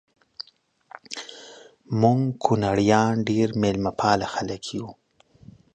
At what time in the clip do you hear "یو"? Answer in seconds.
4.77-4.87